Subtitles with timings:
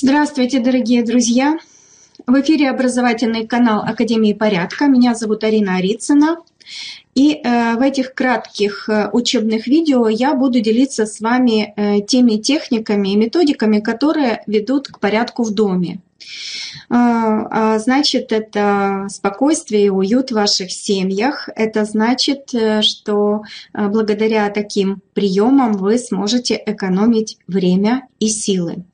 [0.00, 1.58] Здравствуйте, дорогие друзья!
[2.24, 4.86] В эфире образовательный канал Академии порядка.
[4.86, 6.36] Меня зовут Арина Арицына.
[7.16, 12.36] И э, в этих кратких э, учебных видео я буду делиться с вами э, теми
[12.36, 15.98] техниками и методиками, которые ведут к порядку в доме.
[16.90, 21.48] А, значит, это спокойствие и уют в ваших семьях.
[21.56, 23.42] Это значит, что
[23.72, 28.84] благодаря таким приемам вы сможете экономить время и силы.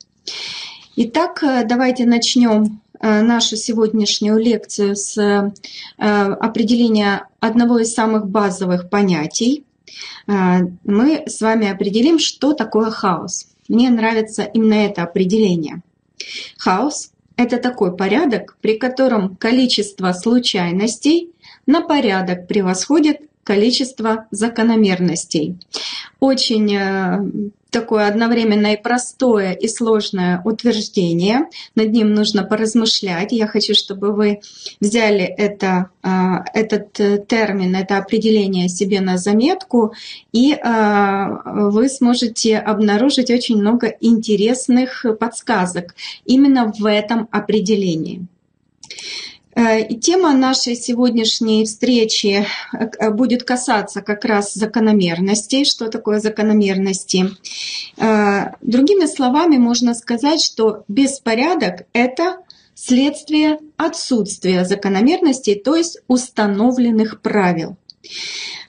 [0.97, 5.51] Итак, э, давайте начнем э, нашу сегодняшнюю лекцию с э,
[5.97, 9.65] определения одного из самых базовых понятий.
[10.27, 13.47] Мы с вами определим, что такое хаос.
[13.69, 15.81] Мне нравится именно это определение.
[16.57, 21.29] Хаос– это такой порядок, при котором количество случайностей
[21.65, 25.57] на порядок превосходит количество закономерностей.
[26.19, 31.49] Очень такое одновременно и простое, и сложное утверждение.
[31.75, 33.33] Над ним нужно поразмышлять.
[33.33, 34.39] Я хочу, чтобы вы
[34.79, 39.93] взяли это, а, этот э, термин, это определение себе на заметку,
[40.31, 41.41] и а,
[41.73, 48.25] вы сможете обнаружить очень много интересных подсказок именно в этом определении.
[49.55, 55.63] Э, тема нашей сегодняшней встречи э, будет касаться как раз закономерностей.
[55.63, 57.31] Что такое закономерности?
[57.97, 62.39] Э, другими словами, можно сказать, что беспорядок– это
[62.73, 67.77] следствие отсутствия закономерностей, то есть установленных правил.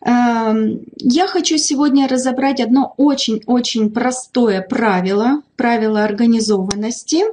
[0.03, 7.25] Я хочу сегодня разобрать одно очень-очень простое правило, правило организованности.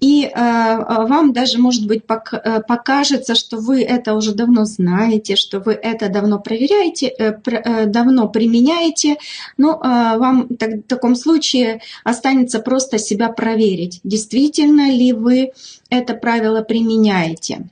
[0.00, 5.60] И э, вам даже, может быть, э, покажется, что вы это уже давно знаете, что
[5.60, 9.16] вы это давно проверяете, э, давно применяете,
[9.56, 15.52] но вам в таком случае останется просто себя проверить, действительно ли вы
[15.90, 17.68] это правило применяете.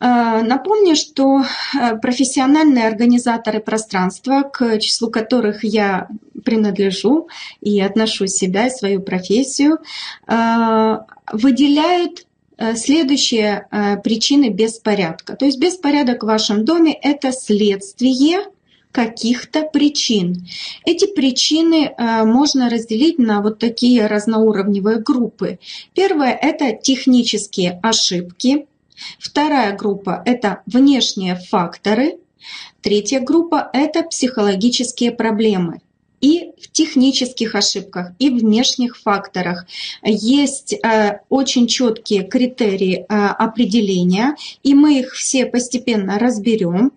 [0.00, 6.08] Э, напомню, что э, профессиональные организаторы пространства, к числу которых я
[6.42, 7.28] принадлежу
[7.60, 9.78] и отношу себя и свою профессию,
[10.26, 10.98] э,
[11.32, 12.26] выделяют
[12.74, 13.66] следующие
[14.04, 15.34] причины беспорядка.
[15.34, 18.40] То есть беспорядок в вашем доме– это следствие
[18.92, 20.46] каких-то причин.
[20.84, 25.58] Эти причины можно разделить на вот такие разноуровневые группы.
[25.94, 28.66] Первое– это технические ошибки,
[29.18, 32.18] Вторая группа– это внешние факторы.
[32.80, 35.80] Третья группа– это психологические проблемы
[36.20, 39.66] и в технических ошибках, и внешних факторах.
[40.02, 46.92] Есть э, очень четкие критерии э, определения, и мы их все постепенно разберем.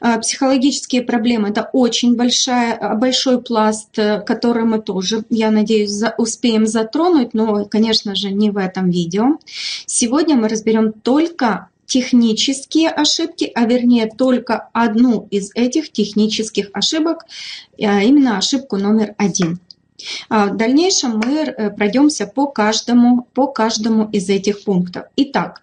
[0.00, 3.90] Э, психологические проблемы– это очень большая, большой пласт,
[4.26, 9.38] который мы тоже, я надеюсь, успеем затронуть, но, конечно же, не в этом видео.
[9.86, 17.24] Сегодня мы разберем только технические ошибки, а вернее только одну из этих технических ошибок,
[17.80, 19.60] а именно ошибку номер один.
[20.28, 25.04] А в дальнейшем мы э, пройдемся по каждому, по каждому из этих пунктов.
[25.16, 25.62] Итак,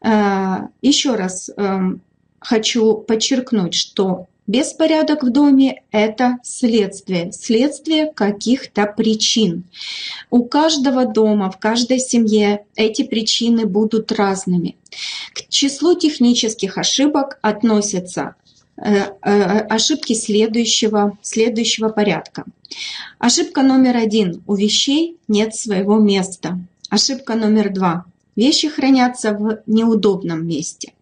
[0.00, 2.00] э, еще раз эм,
[2.38, 9.64] хочу подчеркнуть, что Беспорядок в доме– это следствие, следствие каких-то причин.
[10.30, 14.76] У каждого дома, в каждой семье эти причины будут разными.
[15.32, 18.34] К числу технических ошибок относятся
[18.76, 22.44] э, э, ошибки следующего, следующего порядка.
[23.18, 26.58] Ошибка номер один– у вещей нет своего места.
[26.90, 28.04] Ошибка номер два–
[28.36, 30.92] вещи хранятся в неудобном месте.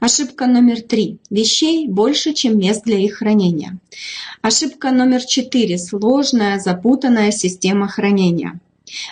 [0.00, 1.18] Ошибка номер три.
[1.28, 3.78] Вещей больше, чем мест для их хранения.
[4.42, 5.78] Ошибка номер четыре.
[5.78, 8.60] Сложная, запутанная система хранения.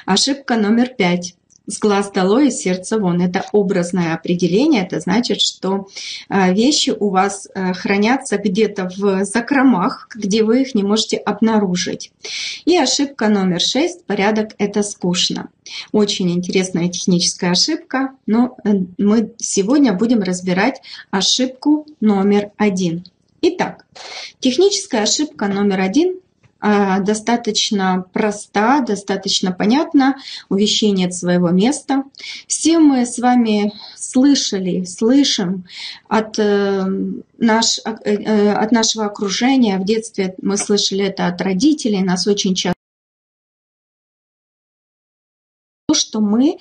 [0.06, 1.34] Ошибка номер пять
[1.68, 3.20] с глаз долой и сердца вон.
[3.20, 5.86] Это образное определение, это значит, что
[6.28, 12.10] а, вещи у вас а, хранятся где-то в закромах, где вы их не можете обнаружить.
[12.64, 15.50] И ошибка номер шесть, порядок это скучно.
[15.92, 23.04] Очень интересная техническая ошибка, но э, мы сегодня будем разбирать ошибку номер один.
[23.42, 23.84] Итак,
[24.40, 26.18] техническая ошибка номер один
[26.60, 30.16] достаточно проста, достаточно понятна,
[30.48, 32.02] у вещей нет своего места.
[32.46, 35.64] Все мы с вами слышали, слышим
[36.08, 36.86] от, э,
[37.38, 42.54] наш, э, э, от нашего окружения, в детстве мы слышали это от родителей, нас очень
[42.54, 42.77] часто
[46.08, 46.56] что мы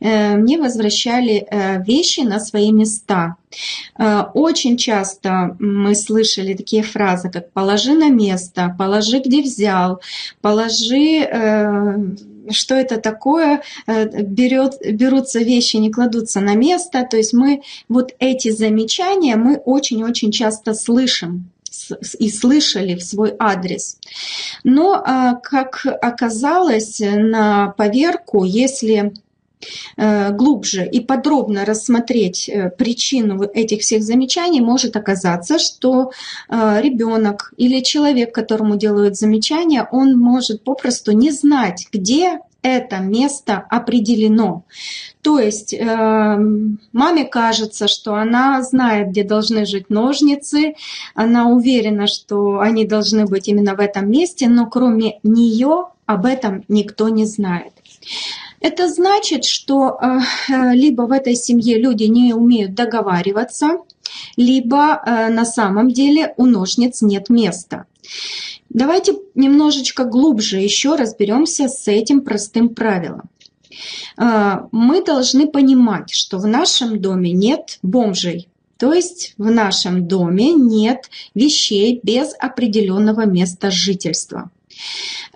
[0.00, 3.36] э, не возвращали э, вещи на свои места.
[3.98, 10.00] Э, очень часто мы слышали такие фразы, как «положи на место», «положи где взял»,
[10.40, 11.28] «положи
[12.50, 17.06] что это такое, берет, берутся вещи, не кладутся на место.
[17.08, 21.52] То есть мы вот эти замечания мы очень-очень часто слышим
[22.18, 23.98] и слышали в свой адрес.
[24.64, 29.12] Но, а, как оказалось, на поверку, если
[29.96, 36.10] Э, глубже и подробно рассмотреть э, причину этих всех замечаний, может оказаться, что
[36.48, 43.64] э, ребенок или человек, которому делают замечания, он может попросту не знать, где это место
[43.68, 44.64] определено.
[45.20, 46.38] То есть э,
[46.92, 50.74] маме кажется, что она знает, где должны жить ножницы,
[51.14, 56.64] она уверена, что они должны быть именно в этом месте, но кроме нее об этом
[56.68, 57.72] никто не знает.
[58.60, 60.18] Это значит, что э,
[60.48, 63.78] э, либо в этой семье люди не умеют договариваться,
[64.36, 67.86] либо на самом деле у ножниц нет места.
[68.74, 73.28] Давайте немножечко глубже еще разберемся с этим простым правилом.
[74.16, 78.48] Мы должны понимать, что в нашем доме нет бомжей,
[78.78, 84.50] то есть в нашем доме нет вещей без определенного места жительства.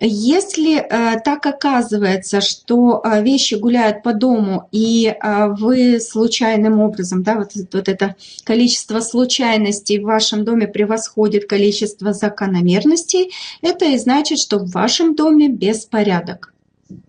[0.00, 7.22] Если э, так оказывается, что э, вещи гуляют по дому, и э, вы случайным образом,
[7.22, 8.14] да, вот, вот это
[8.44, 13.32] количество случайностей в вашем доме превосходит количество закономерностей,
[13.62, 16.52] это и значит, что в вашем доме беспорядок,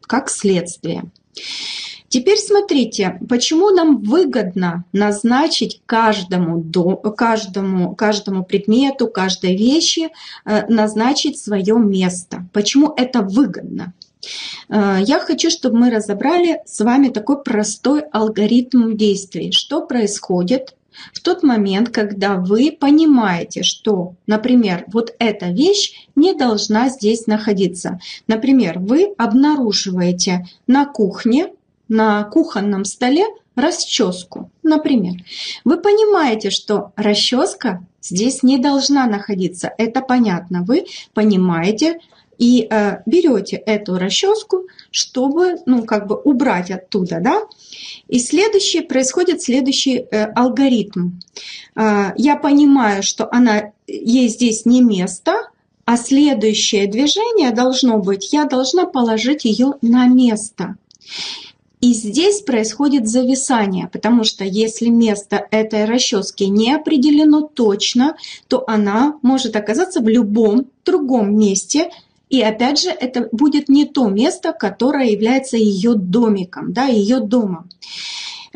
[0.02, 1.04] как следствие.
[2.10, 6.64] Теперь смотрите, почему нам выгодно назначить каждому,
[7.16, 10.10] каждому, каждому предмету, каждой вещи,
[10.46, 12.48] э, назначить свое место.
[12.54, 13.94] Почему это выгодно?
[14.70, 19.52] Э, я хочу, чтобы мы разобрали с вами такой простой алгоритм действий.
[19.52, 20.76] Что происходит
[21.14, 28.00] в тот момент, когда вы понимаете, что, например, вот эта вещь не должна здесь находиться.
[28.28, 31.50] Например, вы обнаруживаете на кухне
[31.90, 33.26] на кухонном столе
[33.56, 35.24] расческу, например.
[35.66, 40.64] Вы понимаете, что расческа здесь не должна находиться, это понятно.
[40.64, 42.00] Вы понимаете
[42.38, 47.42] и э, берете эту расческу, чтобы, ну, как бы убрать оттуда, да.
[48.08, 51.20] И следующий происходит следующий э, алгоритм.
[51.76, 55.50] Э, я понимаю, что она ей здесь не место,
[55.86, 60.76] а следующее движение должно быть, я должна положить ее на место.
[61.88, 68.18] И здесь происходит зависание, потому что если место этой расчески не определено точно,
[68.50, 71.90] то она может оказаться в любом другом месте.
[72.30, 77.70] И опять же, это будет не то место, которое является ее домиком, да, ее домом.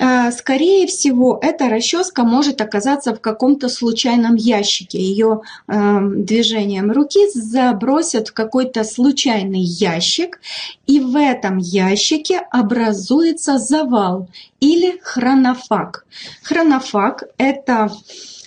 [0.01, 4.97] Э, скорее всего, эта расческа может оказаться в каком-то случайном ящике.
[4.99, 10.41] Ее эм, движением руки забросят в какой-то случайный ящик,
[10.87, 14.27] и в этом ящике образуется завал
[14.59, 16.05] или хронофаг.
[16.41, 17.91] Хронофаг– это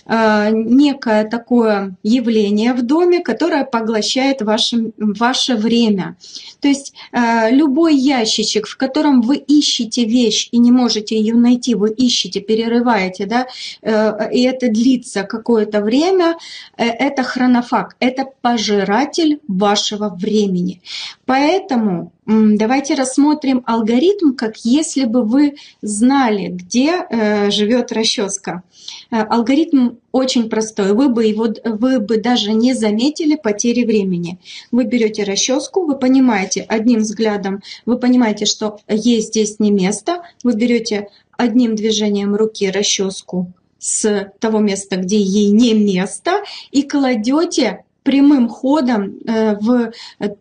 [0.07, 6.15] некое такое явление в доме, которое поглощает ваше, ваше время.
[6.59, 11.75] То есть э, любой ящичек, в котором вы ищете вещь и не можете ее найти,
[11.75, 13.47] вы ищете, перерываете, да,
[13.81, 16.37] э, и это длится какое-то время,
[16.77, 20.81] это хронофаг, это пожиратель вашего времени.
[21.25, 28.63] Поэтому Давайте рассмотрим алгоритм, как если бы вы знали, где э, живет расческа.
[29.11, 30.93] Э, алгоритм очень простой.
[30.93, 34.39] Вы бы, его, вы бы даже не заметили потери времени.
[34.71, 40.23] Вы берете расческу, вы понимаете одним взглядом, вы понимаете, что есть здесь не место.
[40.43, 46.41] Вы берете одним движением руки расческу с того места, где ей не место,
[46.71, 49.91] и кладете прямым ходом э, в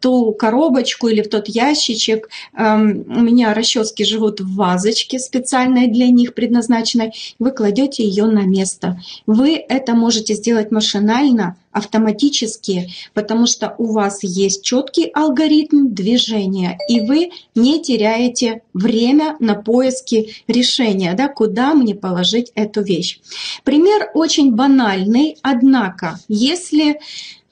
[0.01, 2.29] ту коробочку или в тот ящичек.
[2.57, 7.13] Эм, у меня расчески живут в вазочке специальной для них предназначенной.
[7.39, 9.01] Вы кладете ее на место.
[9.27, 17.01] Вы это можете сделать машинально, автоматически, потому что у вас есть четкий алгоритм движения, и
[17.01, 23.19] вы не теряете время на поиски решения, да, куда мне положить эту вещь.
[23.65, 27.01] Пример очень банальный, однако, если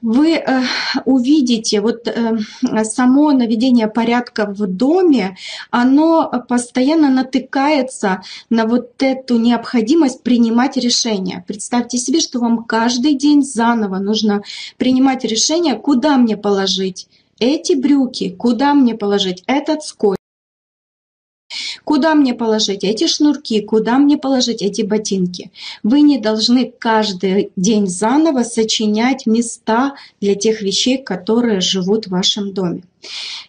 [0.02, 0.62] вы э,
[1.04, 2.38] увидите вот э,
[2.84, 5.36] само наведение порядка в доме,
[5.70, 11.44] оно постоянно натыкается на вот эту необходимость принимать решения.
[11.46, 14.42] Представьте себе, что вам каждый день заново нужно
[14.76, 17.06] принимать решение, куда мне положить
[17.38, 20.21] эти брюки, куда мне положить этот скотч.
[21.84, 25.50] Куда мне положить эти шнурки, куда мне положить эти ботинки?
[25.82, 32.52] Вы не должны каждый день заново сочинять места для тех вещей, которые живут в вашем
[32.52, 32.82] доме.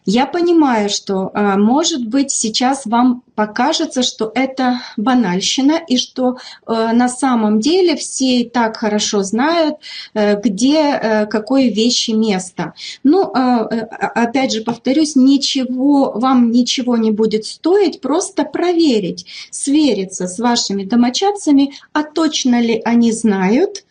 [0.05, 6.91] Я понимаю, что, а, может быть, сейчас вам покажется, что это банальщина и что э,
[6.93, 9.77] на самом деле все и так хорошо знают,
[10.13, 12.73] э, где э, какой вещи место.
[13.03, 20.83] Ну, опять же, повторюсь, ничего, вам ничего не будет стоить, просто проверить, свериться с вашими
[20.83, 23.83] домочадцами, а точно ли они знают,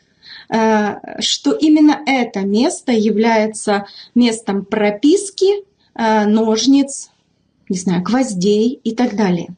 [1.20, 7.10] что именно это место является местом прописки Э, ножниц,
[7.68, 9.54] не знаю, гвоздей и так далее.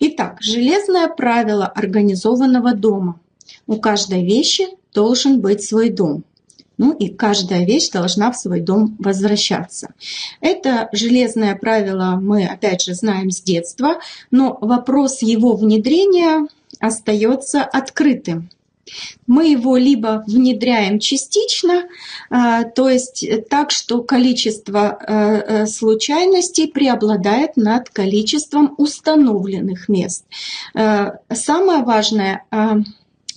[0.00, 3.18] Итак, железное правило организованного дома.
[3.66, 6.24] У каждой вещи должен быть свой дом.
[6.78, 9.94] Ну и каждая вещь должна в свой дом возвращаться.
[10.42, 13.98] Это железное правило мы, опять же, знаем с детства,
[14.30, 16.46] но вопрос его внедрения
[16.78, 18.50] остается открытым.
[19.26, 21.84] Мы его либо внедряем частично,
[22.30, 25.14] а, то есть так, что количество э,
[25.62, 30.24] э, случайностей преобладает над количеством установленных мест.
[30.74, 32.44] Э, самое важное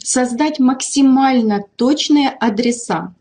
[0.02, 3.14] создать максимально точные адреса.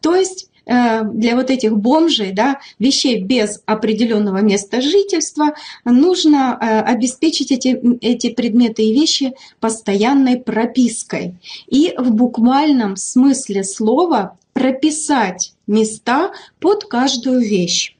[0.00, 5.54] То есть для вот этих бомжей, да, вещей без определенного места жительства,
[5.84, 11.34] нужно э, обеспечить эти, эти предметы и вещи постоянной пропиской.
[11.66, 17.96] И в буквальном смысле слова прописать места под каждую вещь.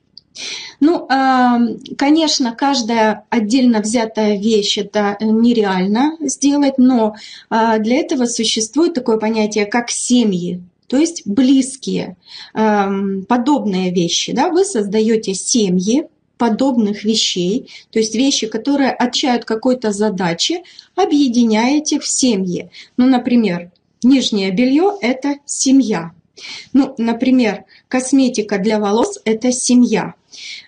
[0.81, 7.15] Ну, э, конечно, каждая отдельно взятая вещь это нереально сделать, но
[7.51, 12.17] для этого существует такое понятие, как семьи то есть близкие,
[12.55, 14.33] эм, подобные вещи.
[14.33, 14.51] Да?
[14.51, 20.63] Вы создаете семьи подобных вещей, то есть вещи, которые отвечают какой-то задаче,
[20.97, 22.71] объединяете в семьи.
[22.97, 23.71] Ну, например,
[24.03, 26.13] нижнее белье– это семья.
[26.73, 30.15] Ну, например, косметика для волос– это семья.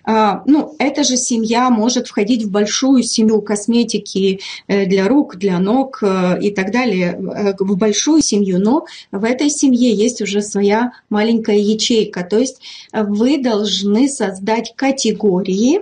[0.03, 5.59] А, ну, эта же семья может входить в большую семью косметики э, для рук, для
[5.59, 10.41] ног э, и так далее, э, в большую семью, но в этой семье есть уже
[10.41, 12.23] своя маленькая ячейка.
[12.23, 12.61] То есть
[12.93, 15.81] вы должны создать категории,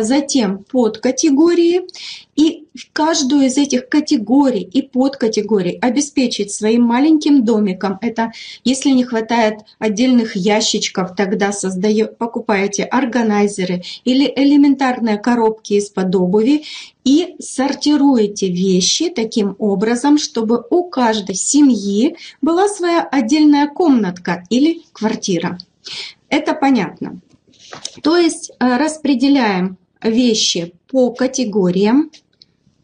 [0.00, 1.82] затем подкатегории
[2.34, 7.98] и каждую из этих категорий и подкатегорий обеспечить своим маленьким домиком.
[8.02, 8.32] Это
[8.64, 16.64] если не хватает отдельных ящичков, тогда создаю, покупаете органайзеры или элементарные коробки из-под обуви
[17.04, 25.58] и сортируете вещи таким образом, чтобы у каждой семьи была своя отдельная комнатка или квартира.
[26.28, 27.20] Это понятно.
[28.02, 32.10] То есть э, распределяем вещи по категориям,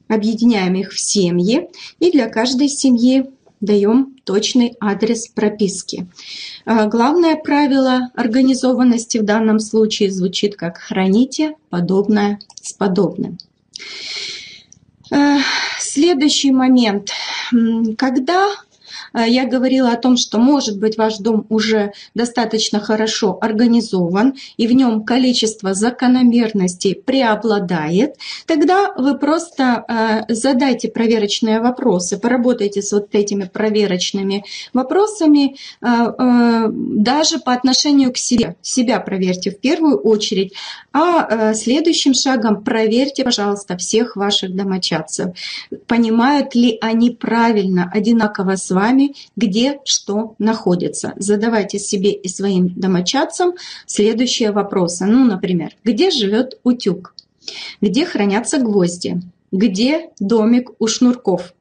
[0.08, 6.08] объединяем их в семьи и для каждой семьи даем точный адрес прописки.
[6.66, 13.38] Э, главное правило организованности в данном случае звучит как «храните подобное с подобным».
[15.10, 15.38] Э,
[15.78, 17.10] следующий момент.
[17.98, 18.50] Когда
[19.14, 24.72] я говорила о том, что, может быть, ваш дом уже достаточно хорошо организован, и в
[24.72, 28.16] нем количество закономерностей преобладает,
[28.46, 37.38] тогда вы просто э, задайте проверочные вопросы, поработайте с вот этими проверочными вопросами, э, даже
[37.38, 38.56] по отношению к себе.
[38.62, 40.52] Себя проверьте в первую очередь,
[40.92, 45.28] а следующим шагом проверьте, пожалуйста, всех ваших домочадцев.
[45.86, 51.14] Понимают ли они правильно, одинаково с вами, вами, где что находится.
[51.16, 53.54] Задавайте себе и своим домочадцам
[53.86, 55.06] следующие вопросы.
[55.06, 57.14] Ну, например, где живет утюг?
[57.80, 59.20] Где хранятся гвозди?
[59.50, 61.52] Где домик у шнурков?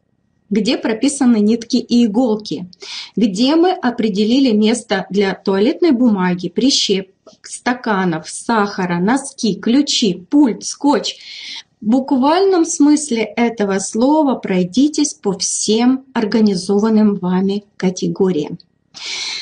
[0.54, 2.70] где прописаны нитки и иголки,
[3.16, 11.16] где мы определили место для туалетной бумаги, прищеп, стаканов, сахара, носки, ключи, пульт, скотч,
[11.82, 18.60] буквальном смысле этого слова пройдитесь по всем организованным вами категориям.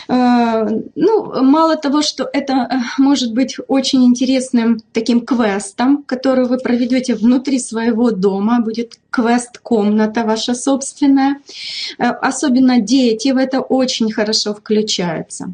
[0.07, 6.57] Э, ну, мало того, что это э, может быть очень интересным таким квестом, который вы
[6.57, 11.37] проведете внутри своего дома, будет квест-комната ваша собственная.
[11.97, 15.53] Э, особенно дети в это очень хорошо включаются.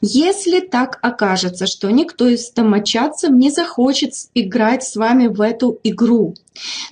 [0.00, 6.34] Если так окажется, что никто из домочадцев не захочет играть с вами в эту игру,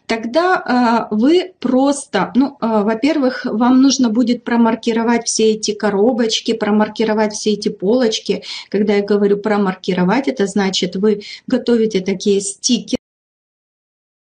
[0.07, 7.33] тогда э, вы просто, ну, э, во-первых, вам нужно будет промаркировать все эти коробочки, промаркировать
[7.35, 8.43] все эти полочки.
[8.69, 13.00] Когда я говорю промаркировать, это значит, вы готовите такие стики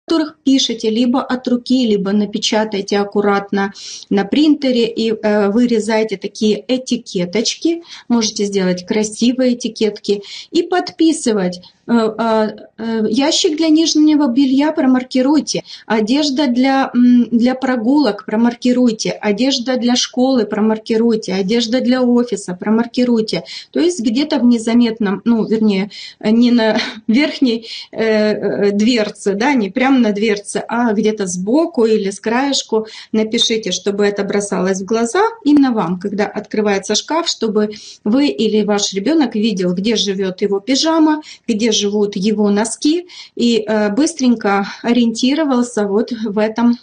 [0.10, 3.74] которых пишете либо от руки, либо напечатаете аккуратно
[4.10, 7.84] на принтере и э, вырезаете такие этикеточки.
[8.08, 18.26] Можете сделать красивые этикетки и подписывать ящик для нижнего белья промаркируйте, одежда для, для прогулок
[18.26, 23.44] промаркируйте, одежда для школы промаркируйте, одежда для офиса промаркируйте.
[23.72, 26.78] То есть где-то в незаметном, ну, вернее, не на
[27.08, 33.72] верхней э, дверце, да, не прямо на дверце, а где-то сбоку или с краешку напишите,
[33.72, 37.72] чтобы это бросалось в глаза именно вам, когда открывается шкаф, чтобы
[38.04, 43.90] вы или ваш ребенок видел, где живет его пижама, где живут его носки, и э,
[43.90, 46.78] быстренько ориентировался вот в этом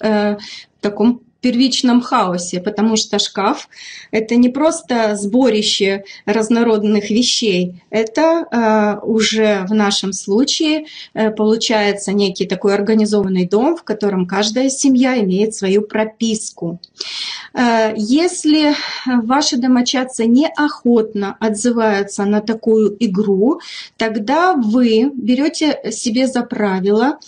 [0.00, 0.36] э,
[0.80, 3.68] таком первичном хаосе, потому что шкаф–
[4.10, 12.46] это не просто сборище разнородных вещей, это э, уже в нашем случае э, получается некий
[12.46, 16.80] такой организованный дом, в котором каждая семья имеет свою прописку.
[17.52, 18.74] Э, если
[19.06, 23.60] ваши домочадцы неохотно отзываются на такую игру,
[23.96, 27.18] тогда вы берете себе за правило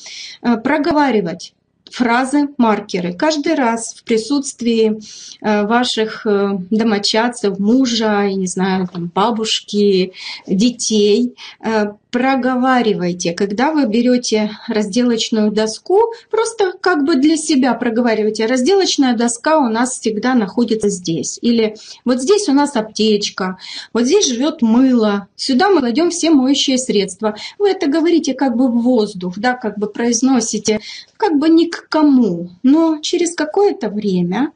[0.42, 1.54] э, проговаривать
[1.94, 3.12] фразы, маркеры.
[3.14, 5.00] Каждый раз в присутствии
[5.40, 10.12] э, ваших э, домочадцев, мужа, я не знаю, там, бабушки,
[10.46, 13.32] детей, э, проговаривайте.
[13.32, 18.46] Когда вы берете разделочную доску, просто как бы для себя проговаривайте.
[18.46, 21.40] Разделочная доска у нас всегда находится здесь.
[21.42, 21.74] Или
[22.04, 23.58] вот здесь у нас аптечка,
[23.92, 27.34] вот здесь живет мыло, сюда мы кладем все моющие средства.
[27.58, 30.78] Вы это говорите как бы в воздух, да, как бы произносите,
[31.16, 32.50] как бы ни к кому.
[32.62, 34.52] Но через какое-то время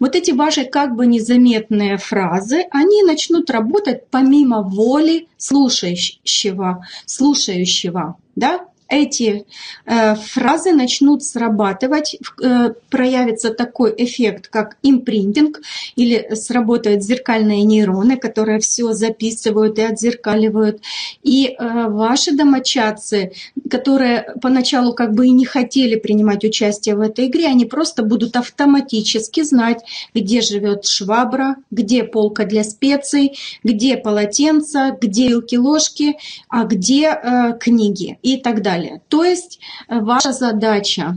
[0.00, 8.67] вот эти ваши как бы незаметные фразы, они начнут работать помимо воли слушающего, слушающего, да,
[8.88, 9.44] эти
[9.84, 15.60] э, фразы начнут срабатывать, э, проявится такой эффект, как импринтинг,
[15.94, 20.80] или сработают зеркальные нейроны, которые все записывают и отзеркаливают.
[21.22, 23.32] И э, ваши домочадцы,
[23.70, 28.36] которые поначалу как бы и не хотели принимать участие в этой игре, они просто будут
[28.36, 29.84] автоматически знать,
[30.14, 36.16] где живет швабра, где полка для специй, где полотенца, где вилки-ложки,
[36.48, 39.00] а где э, книги и так далее далее.
[39.08, 41.16] То есть э, ваша задача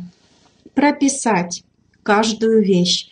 [0.73, 1.63] прописать
[2.03, 3.07] каждую вещь.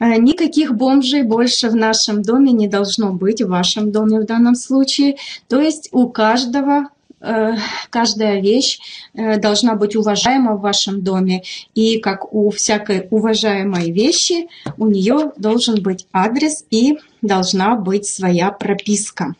[0.00, 4.54] Э, никаких бомжей больше в нашем доме не должно быть, в вашем доме в данном
[4.54, 5.16] случае.
[5.48, 6.88] То есть у каждого
[7.20, 7.54] э,
[7.90, 8.80] каждая вещь
[9.14, 11.42] должна быть уважаема в вашем доме.
[11.74, 18.50] И как у всякой уважаемой вещи, у нее должен быть адрес и должна быть своя
[18.50, 19.34] прописка.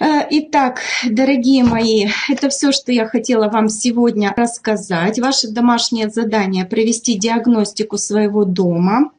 [0.00, 0.80] Э, итак,
[1.10, 5.18] дорогие мои, это все, что я хотела вам сегодня рассказать.
[5.18, 9.10] Ваше домашнее задание– провести диагностику своего дома,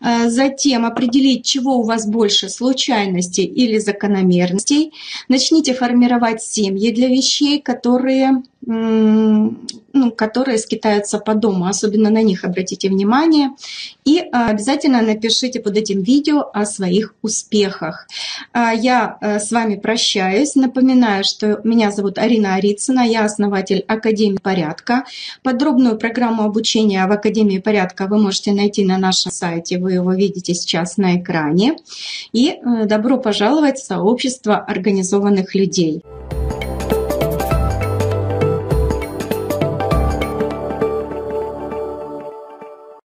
[0.00, 4.92] э, затем определить, чего у вас больше– случайностей или закономерностей.
[5.28, 8.42] Начните формировать семьи для вещей, которые
[9.92, 13.50] ну, которые скитаются по дому, особенно на них обратите внимание.
[14.04, 18.06] И а, обязательно напишите под этим видео о своих успехах.
[18.52, 20.54] А, я э, с вами прощаюсь.
[20.54, 25.04] Напоминаю, что меня зовут Арина Арицына, я основатель Академии порядка.
[25.42, 30.54] Подробную программу обучения в Академии порядка вы можете найти на нашем сайте, вы его видите
[30.54, 31.76] сейчас на экране.
[32.32, 36.02] И э, добро пожаловать в сообщество организованных людей.